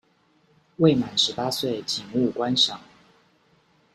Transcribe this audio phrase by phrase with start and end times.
[0.77, 2.75] 未滿十八歲請勿觀賞